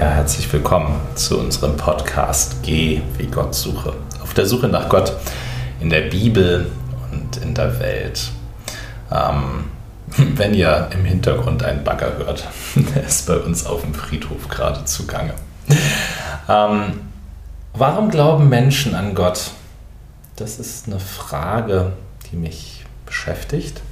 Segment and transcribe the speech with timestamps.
[0.00, 3.92] Ja, herzlich willkommen zu unserem Podcast Geh wie Gott suche.
[4.22, 5.12] Auf der Suche nach Gott
[5.78, 6.70] in der Bibel
[7.12, 8.30] und in der Welt.
[9.12, 9.64] Ähm,
[10.38, 12.48] wenn ihr im Hintergrund einen Bagger hört,
[12.94, 15.34] der ist bei uns auf dem Friedhof gerade zugange.
[16.48, 17.00] Ähm,
[17.74, 19.50] warum glauben Menschen an Gott?
[20.36, 21.92] Das ist eine Frage,
[22.32, 23.82] die mich beschäftigt.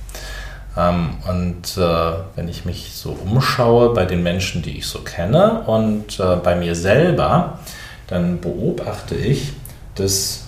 [0.76, 5.62] Ähm, und äh, wenn ich mich so umschaue bei den Menschen, die ich so kenne
[5.66, 7.58] und äh, bei mir selber,
[8.06, 9.52] dann beobachte ich,
[9.94, 10.46] dass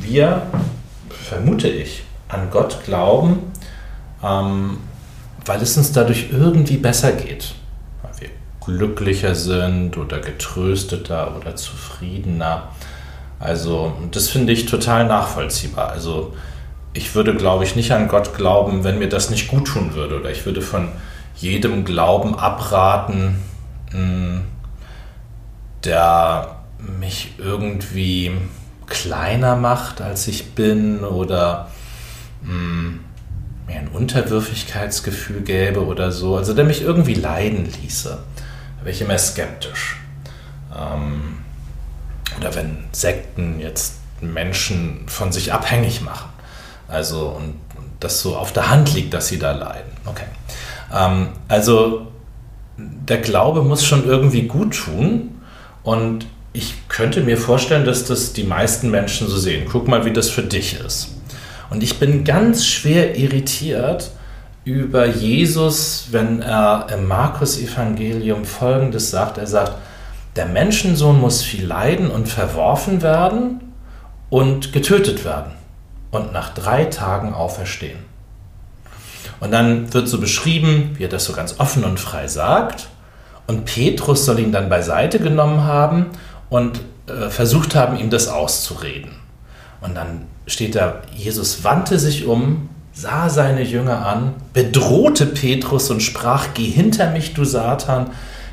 [0.00, 0.42] wir,
[1.08, 3.52] vermute ich, an Gott glauben,
[4.22, 4.78] ähm,
[5.44, 7.54] weil es uns dadurch irgendwie besser geht.
[8.02, 8.28] Weil wir
[8.64, 12.68] glücklicher sind oder getrösteter oder zufriedener.
[13.38, 15.90] Also, das finde ich total nachvollziehbar.
[15.90, 16.34] Also,
[16.94, 20.20] ich würde, glaube ich, nicht an Gott glauben, wenn mir das nicht gut tun würde.
[20.20, 20.88] Oder ich würde von
[21.36, 23.36] jedem Glauben abraten,
[23.90, 24.42] hm,
[25.84, 28.32] der mich irgendwie
[28.86, 31.70] kleiner macht, als ich bin oder
[32.44, 33.00] hm,
[33.66, 36.36] mir ein Unterwürfigkeitsgefühl gäbe oder so.
[36.36, 38.18] Also der mich irgendwie leiden ließe.
[38.78, 39.96] Da wäre ich immer skeptisch.
[40.76, 41.38] Ähm,
[42.38, 46.31] oder wenn Sekten jetzt Menschen von sich abhängig machen.
[46.88, 47.54] Also, und,
[48.02, 49.92] das so auf der Hand liegt, dass sie da leiden.
[50.06, 50.24] Okay.
[50.92, 52.08] Ähm, also,
[52.76, 55.40] der Glaube muss schon irgendwie gut tun.
[55.82, 59.66] Und ich könnte mir vorstellen, dass das die meisten Menschen so sehen.
[59.70, 61.16] Guck mal, wie das für dich ist.
[61.70, 64.10] Und ich bin ganz schwer irritiert
[64.64, 69.38] über Jesus, wenn er im Markus-Evangelium Folgendes sagt.
[69.38, 69.72] Er sagt,
[70.36, 73.60] der Menschensohn muss viel leiden und verworfen werden
[74.28, 75.52] und getötet werden
[76.12, 77.98] und nach drei Tagen auferstehen.
[79.40, 82.86] Und dann wird so beschrieben, wie er das so ganz offen und frei sagt.
[83.48, 86.06] Und Petrus soll ihn dann beiseite genommen haben
[86.48, 89.10] und äh, versucht haben, ihm das auszureden.
[89.80, 96.02] Und dann steht da, Jesus wandte sich um, sah seine Jünger an, bedrohte Petrus und
[96.02, 98.10] sprach, geh hinter mich, du Satan,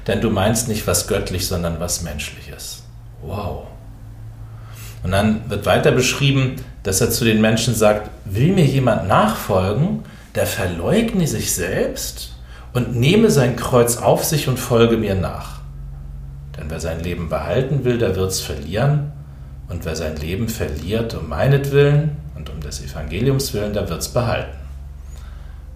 [0.08, 2.84] denn du meinst nicht was göttlich, sondern was menschliches.
[3.22, 3.68] Wow.
[5.03, 10.03] Und dann wird weiter beschrieben, dass er zu den Menschen sagt, will mir jemand nachfolgen,
[10.35, 12.34] der verleugne sich selbst
[12.73, 15.59] und nehme sein Kreuz auf sich und folge mir nach.
[16.57, 19.12] Denn wer sein Leben behalten will, der wird es verlieren.
[19.69, 24.09] Und wer sein Leben verliert um meinetwillen und um des Evangeliums willen, der wird es
[24.09, 24.57] behalten.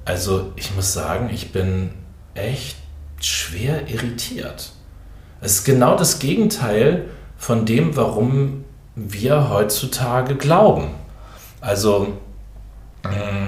[0.05, 1.91] Also ich muss sagen, ich bin
[2.33, 2.77] echt
[3.19, 4.71] schwer irritiert.
[5.41, 7.05] Es ist genau das Gegenteil
[7.37, 8.62] von dem, warum
[8.95, 10.89] wir heutzutage glauben.
[11.61, 12.17] Also,
[13.03, 13.47] äh,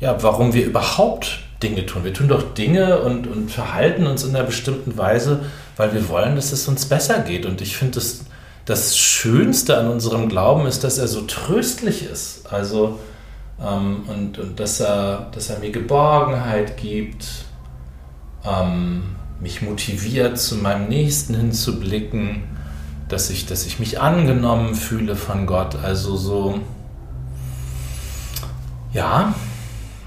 [0.00, 2.04] ja, warum wir überhaupt Dinge tun.
[2.04, 5.40] Wir tun doch Dinge und, und verhalten uns in einer bestimmten Weise,
[5.76, 7.46] weil wir wollen, dass es uns besser geht.
[7.46, 8.20] Und ich finde, das,
[8.64, 12.52] das Schönste an unserem Glauben ist, dass er so tröstlich ist.
[12.52, 13.00] Also,
[13.60, 17.26] ähm, und, und dass, er, dass er mir Geborgenheit gibt,
[18.44, 22.57] ähm, mich motiviert, zu meinem Nächsten hinzublicken
[23.08, 25.76] dass ich, dass ich mich angenommen fühle von Gott.
[25.82, 26.60] Also so,
[28.92, 29.34] ja,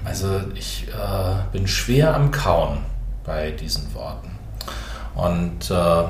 [0.04, 2.78] also ich äh, bin schwer am Kauen
[3.24, 4.30] bei diesen Worten.
[5.14, 6.04] Und äh,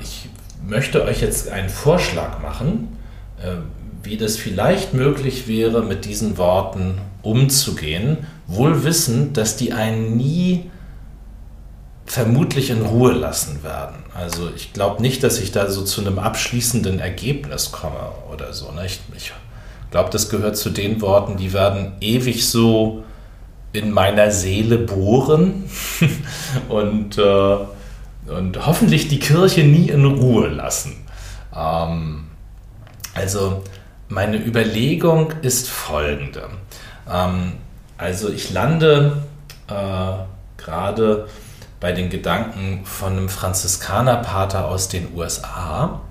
[0.00, 0.28] ich
[0.66, 2.96] möchte euch jetzt einen Vorschlag machen,
[3.42, 3.56] äh,
[4.02, 10.69] wie das vielleicht möglich wäre, mit diesen Worten umzugehen, wohl wissend, dass die einen nie
[12.10, 14.02] vermutlich in Ruhe lassen werden.
[14.12, 18.00] Also ich glaube nicht, dass ich da so zu einem abschließenden Ergebnis komme
[18.32, 18.72] oder so.
[18.72, 18.84] Ne?
[18.84, 19.32] Ich, ich
[19.92, 23.04] glaube, das gehört zu den Worten, die werden ewig so
[23.72, 25.70] in meiner Seele bohren
[26.68, 27.56] und, äh,
[28.26, 31.06] und hoffentlich die Kirche nie in Ruhe lassen.
[31.54, 32.24] Ähm,
[33.14, 33.62] also
[34.08, 36.48] meine Überlegung ist folgende.
[37.08, 37.52] Ähm,
[37.98, 39.22] also ich lande
[39.68, 41.28] äh, gerade
[41.80, 46.02] bei den Gedanken von einem Franziskanerpater aus den USA.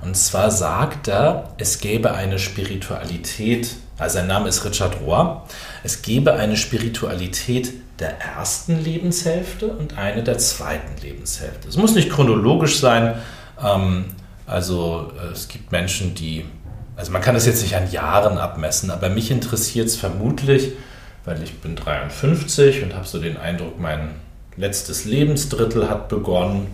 [0.00, 5.44] Und zwar sagt er, es gäbe eine Spiritualität, also sein Name ist Richard Rohr,
[5.82, 11.68] es gäbe eine Spiritualität der ersten Lebenshälfte und eine der zweiten Lebenshälfte.
[11.68, 13.14] Es muss nicht chronologisch sein,
[13.62, 14.04] ähm,
[14.46, 16.44] also äh, es gibt Menschen, die,
[16.94, 20.72] also man kann das jetzt nicht an Jahren abmessen, aber mich interessiert es vermutlich,
[21.24, 24.10] weil ich bin 53 und habe so den Eindruck, mein
[24.56, 26.66] letztes Lebensdrittel hat begonnen,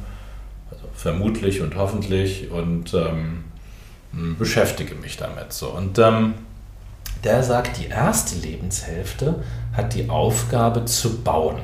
[0.71, 3.45] also vermutlich und hoffentlich, und ähm,
[4.39, 5.69] beschäftige mich damit so.
[5.71, 6.35] Und ähm,
[7.25, 9.43] der sagt, die erste Lebenshälfte
[9.73, 11.61] hat die Aufgabe zu bauen.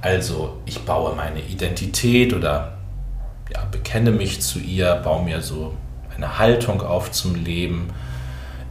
[0.00, 2.78] Also ich baue meine Identität oder
[3.52, 5.74] ja, bekenne mich zu ihr, baue mir so
[6.14, 7.88] eine Haltung auf zum Leben.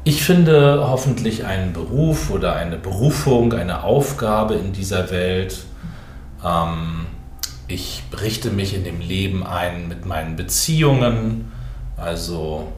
[0.05, 5.65] Ich finde hoffentlich einen Beruf oder eine Berufung, eine Aufgabe in dieser Welt.
[6.43, 7.05] Ähm,
[7.67, 11.51] ich richte mich in dem Leben ein mit meinen Beziehungen,
[11.97, 12.71] also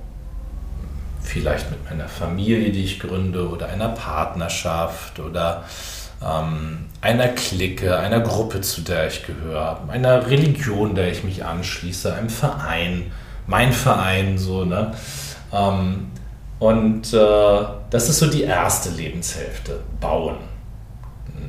[1.22, 5.64] vielleicht mit meiner Familie, die ich gründe, oder einer Partnerschaft oder
[6.24, 12.14] ähm, einer Clique, einer Gruppe, zu der ich gehöre, einer Religion, der ich mich anschließe,
[12.14, 13.12] einem Verein,
[13.48, 14.92] mein Verein, so, ne?
[15.52, 16.08] Ähm,
[16.60, 20.38] und äh, das ist so die erste Lebenshälfte, Bauen.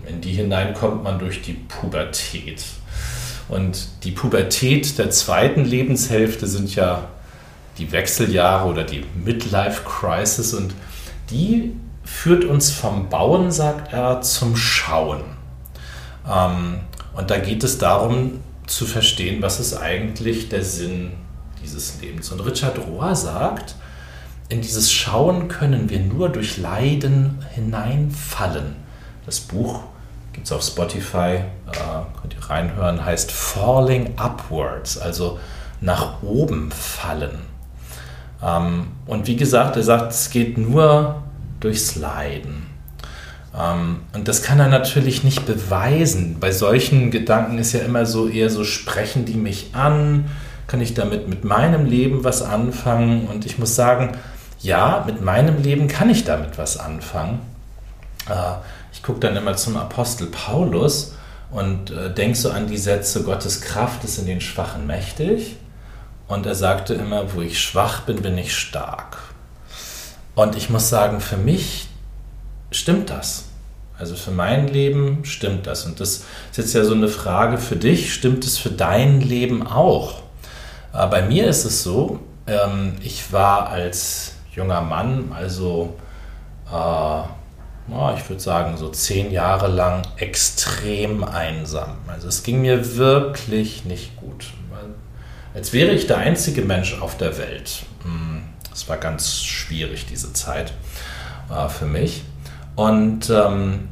[0.09, 2.65] In die hinein kommt man durch die Pubertät.
[3.49, 7.09] Und die Pubertät der zweiten Lebenshälfte sind ja
[7.79, 10.75] die Wechseljahre oder die Midlife Crisis und
[11.31, 11.73] die
[12.05, 15.23] führt uns vom Bauen, sagt er, zum Schauen.
[16.29, 16.81] Ähm,
[17.15, 21.13] und da geht es darum zu verstehen, was ist eigentlich der Sinn
[21.63, 22.31] dieses Lebens.
[22.31, 23.75] Und Richard Rohr sagt,
[24.49, 28.77] in dieses Schauen können wir nur durch Leiden hineinfallen.
[29.25, 29.83] Das Buch
[30.37, 31.43] gibt es auf Spotify, äh,
[32.21, 35.39] könnt ihr reinhören, heißt Falling Upwards, also
[35.81, 37.39] nach oben fallen.
[38.45, 41.23] Ähm, und wie gesagt, er sagt, es geht nur
[41.59, 42.67] durchs Leiden.
[43.59, 46.37] Ähm, und das kann er natürlich nicht beweisen.
[46.39, 50.27] Bei solchen Gedanken ist ja immer so eher so, sprechen die mich an?
[50.67, 53.27] Kann ich damit mit meinem Leben was anfangen?
[53.27, 54.13] Und ich muss sagen,
[54.61, 57.41] ja, mit meinem Leben kann ich damit was anfangen.
[58.29, 58.33] Äh,
[58.97, 61.13] ich gucke dann immer zum Apostel Paulus
[61.51, 65.57] und äh, denke so an die Sätze, Gottes Kraft ist in den Schwachen mächtig.
[66.29, 69.19] Und er sagte immer, wo ich schwach bin, bin ich stark.
[70.35, 71.89] Und ich muss sagen, für mich
[72.71, 73.45] stimmt das.
[73.99, 75.85] Also für mein Leben stimmt das.
[75.85, 79.67] Und das ist jetzt ja so eine Frage für dich, stimmt es für dein Leben
[79.67, 80.23] auch?
[80.95, 85.97] Äh, bei mir ist es so, ähm, ich war als junger Mann, also
[86.73, 87.23] äh,
[87.89, 91.97] ich würde sagen so zehn Jahre lang extrem einsam.
[92.09, 94.47] Also es ging mir wirklich nicht gut.
[95.57, 97.87] Als wäre ich der einzige Mensch auf der Welt.
[98.03, 98.43] Hm.
[98.75, 100.75] Es war ganz schwierig, diese Zeit
[101.51, 102.25] äh, für mich.
[102.75, 103.89] Und ähm,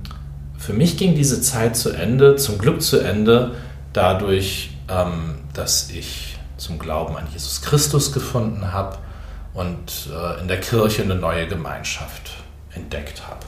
[0.58, 3.54] für mich ging diese Zeit zu Ende, zum Glück zu Ende,
[3.94, 8.98] dadurch, ähm, dass ich zum Glauben an Jesus Christus gefunden habe
[9.54, 12.30] und äh, in der Kirche eine neue Gemeinschaft
[12.74, 13.46] entdeckt habe.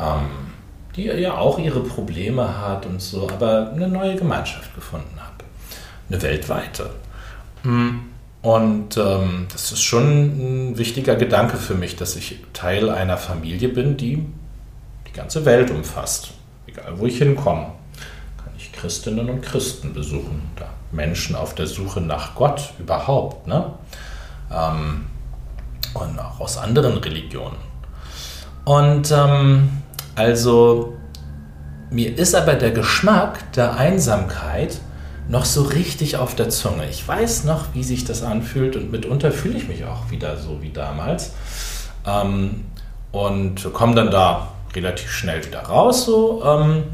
[0.00, 0.50] Ähm,
[0.96, 5.44] die ja auch ihre Probleme hat und so, aber eine neue Gemeinschaft gefunden habe.
[6.08, 6.90] Eine weltweite.
[7.62, 8.00] Mhm.
[8.42, 13.68] Und ähm, das ist schon ein wichtiger Gedanke für mich, dass ich Teil einer Familie
[13.68, 14.26] bin, die
[15.06, 16.30] die ganze Welt umfasst.
[16.66, 17.66] Egal wo ich hinkomme,
[18.42, 20.42] kann ich Christinnen und Christen besuchen.
[20.56, 23.46] Da Menschen auf der Suche nach Gott überhaupt.
[23.46, 23.72] Ne?
[24.52, 25.06] Ähm,
[25.94, 27.56] und auch aus anderen Religionen.
[28.64, 29.79] Und ähm,
[30.14, 30.94] also
[31.90, 34.78] mir ist aber der Geschmack der Einsamkeit
[35.28, 36.88] noch so richtig auf der Zunge.
[36.88, 40.60] Ich weiß noch, wie sich das anfühlt und mitunter fühle ich mich auch wieder so
[40.60, 41.32] wie damals.
[42.06, 42.64] Ähm,
[43.12, 46.04] und komme dann da relativ schnell wieder raus.
[46.04, 46.84] So, ähm,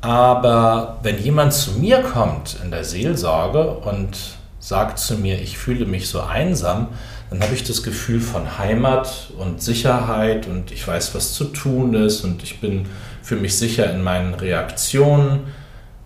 [0.00, 4.16] aber wenn jemand zu mir kommt in der Seelsorge und
[4.58, 6.88] sagt zu mir, ich fühle mich so einsam,
[7.32, 11.94] dann habe ich das Gefühl von Heimat und Sicherheit und ich weiß, was zu tun
[11.94, 12.86] ist und ich bin
[13.22, 15.46] für mich sicher in meinen Reaktionen,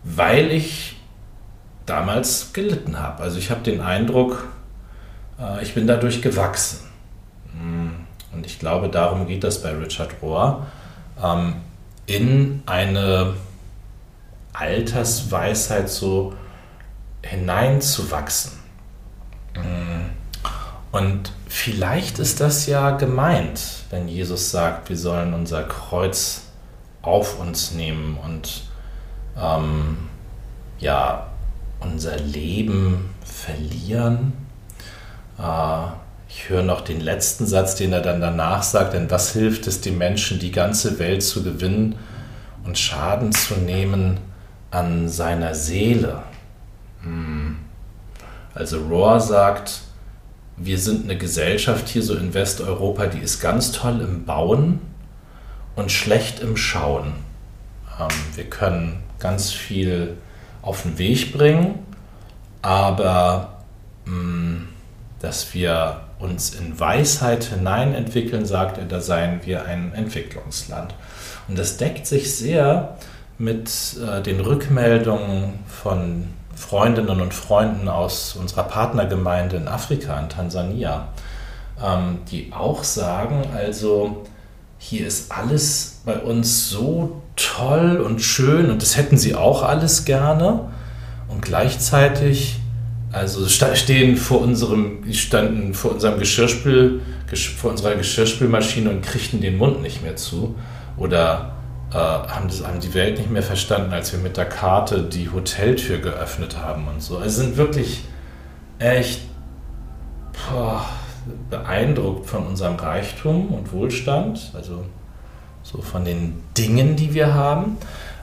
[0.05, 0.95] weil ich
[1.85, 3.25] damals gelitten habe.
[3.25, 4.47] Also ich habe den Eindruck,
[5.41, 6.79] äh, ich bin dadurch gewachsen.
[7.61, 7.89] Mm,
[8.33, 10.69] und ich glaube, darum geht das bei Richard Rohr,
[11.21, 11.55] ähm,
[12.07, 13.35] in eine
[14.53, 16.35] Altersweisheit so
[17.23, 18.56] hineinzuwachsen.
[20.97, 23.61] Und vielleicht ist das ja gemeint,
[23.91, 26.45] wenn Jesus sagt, wir sollen unser Kreuz
[27.03, 28.63] auf uns nehmen und
[29.39, 29.99] ähm,
[30.79, 31.27] ja,
[31.81, 34.33] unser Leben verlieren.
[35.39, 35.89] Äh,
[36.31, 39.83] ich höre noch den letzten Satz, den er dann danach sagt, denn was hilft es
[39.83, 41.97] den Menschen, die ganze Welt zu gewinnen
[42.65, 44.17] und Schaden zu nehmen
[44.71, 46.23] an seiner Seele?
[47.03, 47.59] Hm.
[48.55, 49.83] Also Rohr sagt,
[50.57, 54.81] wir sind eine Gesellschaft hier so in Westeuropa, die ist ganz toll im Bauen
[55.75, 57.13] und schlecht im Schauen.
[58.01, 60.17] Ähm, wir können ganz viel
[60.63, 61.79] auf den Weg bringen,
[62.63, 63.63] aber
[64.07, 64.69] mh, mm,
[65.21, 70.95] dass wir uns in Weisheit hineinentwickeln, sagt er, da seien wir ein Entwicklungsland.
[71.49, 72.97] Und das deckt sich sehr
[73.39, 73.71] mit
[74.03, 81.09] äh, den Rückmeldungen von Freundinnen und Freunden aus unserer Partnergemeinde in Afrika, in Tansania,
[81.85, 84.25] ähm, die auch sagen, also
[84.79, 90.05] hier ist alles bei uns so toll und schön und das hätten sie auch alles
[90.05, 90.69] gerne.
[91.29, 92.61] Und gleichzeitig,
[93.13, 97.01] also stehen vor unserem, standen vor unserem Geschirrspül,
[97.59, 100.55] vor unserer Geschirrspülmaschine und kriegten den Mund nicht mehr zu.
[100.97, 101.56] Oder
[101.93, 105.31] äh, haben, das, haben die Welt nicht mehr verstanden, als wir mit der Karte die
[105.31, 107.19] Hoteltür geöffnet haben und so.
[107.19, 108.03] Also sind wirklich
[108.79, 109.23] echt
[110.33, 110.85] boah,
[111.51, 114.85] beeindruckt von unserem Reichtum und Wohlstand, also
[115.63, 117.77] so von den Dingen, die wir haben,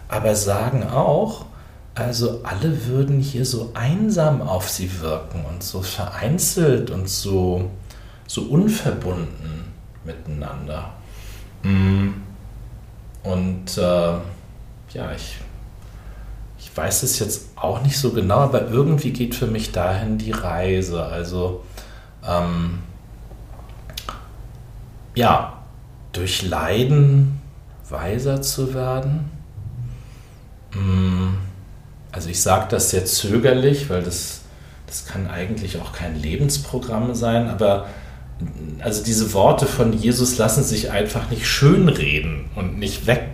[0.07, 1.45] aber sagen auch,
[1.95, 7.69] also alle würden hier so einsam auf sie wirken und so vereinzelt und so,
[8.25, 9.65] so unverbunden
[10.03, 10.91] miteinander.
[11.63, 12.09] Mm.
[13.23, 15.37] Und äh, ja, ich,
[16.59, 20.31] ich weiß es jetzt auch nicht so genau, aber irgendwie geht für mich dahin die
[20.31, 21.05] Reise.
[21.05, 21.63] Also
[22.27, 22.79] ähm,
[25.15, 25.63] ja,
[26.11, 27.41] durch Leiden
[27.89, 29.29] weiser zu werden.
[30.73, 31.35] Mm,
[32.11, 34.41] also ich sage das sehr zögerlich, weil das,
[34.87, 37.87] das kann eigentlich auch kein Lebensprogramm sein, aber
[38.79, 43.29] also diese Worte von Jesus lassen sich einfach nicht schönreden und nicht weg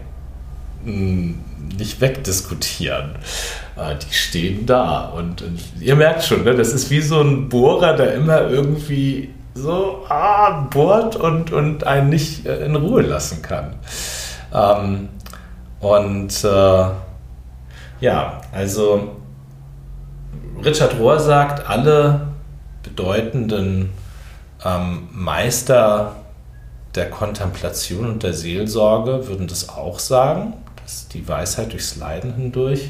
[0.86, 1.34] mm,
[1.78, 3.16] nicht wegdiskutieren.
[3.75, 7.50] Äh, die stehen da und, und ihr merkt schon, ne, das ist wie so ein
[7.50, 13.42] Bohrer, der immer irgendwie so ah, bohrt und, und einen nicht äh, in Ruhe lassen
[13.42, 13.75] kann.
[14.54, 15.10] Ähm,
[15.80, 16.86] und äh,
[18.01, 19.16] ja, also
[20.63, 22.28] Richard Rohr sagt, alle
[22.84, 23.92] bedeutenden
[24.63, 26.16] ähm, Meister
[26.96, 32.89] der Kontemplation und der Seelsorge würden das auch sagen, dass die Weisheit durchs Leiden hindurch,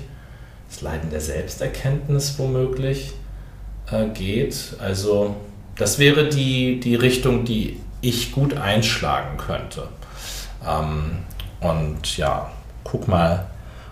[0.69, 3.13] das Leiden der Selbsterkenntnis womöglich
[3.91, 4.75] äh, geht.
[4.79, 5.35] Also
[5.75, 9.87] das wäre die, die Richtung, die ich gut einschlagen könnte.
[10.65, 11.19] Ähm,
[11.59, 12.49] und ja,
[12.83, 13.47] guck mal,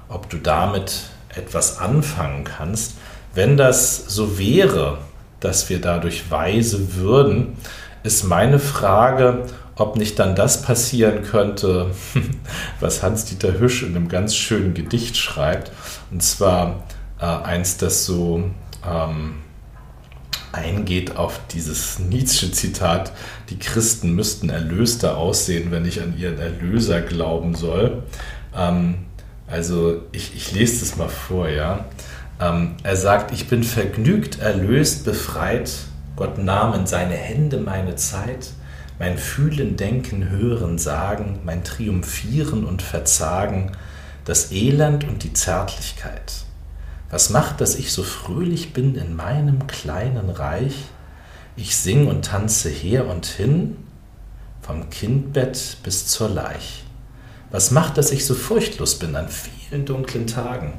[0.10, 1.04] ob du damit
[1.36, 2.96] etwas anfangen kannst.
[3.34, 5.00] Wenn das so wäre,
[5.40, 7.58] dass wir dadurch weise würden,
[8.04, 11.92] ist meine Frage, ob nicht dann das passieren könnte,
[12.80, 15.72] was Hans-Dieter Hüsch in einem ganz schönen Gedicht schreibt.
[16.12, 16.84] Und zwar
[17.20, 18.44] äh, eins, das so
[18.88, 19.36] ähm,
[20.52, 23.12] eingeht auf dieses Nietzsche-Zitat,
[23.50, 28.04] die Christen müssten erlöster aussehen, wenn ich an ihren Erlöser glauben soll.
[28.56, 28.96] Ähm,
[29.46, 31.86] also ich, ich lese das mal vor, ja.
[32.40, 35.72] Ähm, er sagt, ich bin vergnügt, erlöst, befreit.
[36.16, 38.52] Gott nahm in seine Hände meine Zeit,
[39.00, 43.72] mein Fühlen, Denken, Hören, Sagen, mein Triumphieren und Verzagen,
[44.26, 46.46] das Elend und die Zärtlichkeit.
[47.10, 50.76] Was macht, dass ich so fröhlich bin in meinem kleinen Reich?
[51.56, 53.78] Ich sing und tanze her und hin,
[54.62, 56.84] vom Kindbett bis zur Leich.
[57.50, 60.74] Was macht, dass ich so furchtlos bin an vielen dunklen Tagen?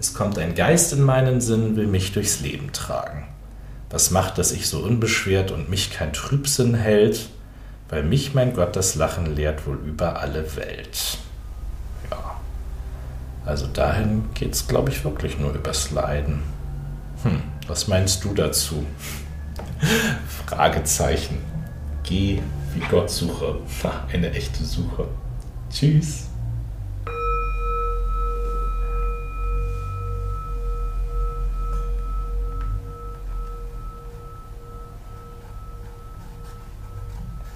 [0.00, 3.28] Es kommt ein Geist in meinen Sinn, will mich durchs Leben tragen.
[3.90, 7.28] Was macht, dass ich so unbeschwert und mich kein Trübsinn hält?
[7.90, 11.18] Weil mich mein Gott das Lachen lehrt wohl über alle Welt.
[13.44, 16.44] Also dahin geht es, glaube ich, wirklich nur übers Leiden.
[17.22, 18.86] Hm, was meinst du dazu?
[20.46, 21.38] Fragezeichen.
[22.04, 22.40] Geh
[22.74, 23.56] wie Gott suche.
[24.10, 25.08] Eine echte Suche.
[25.70, 26.29] Tschüss.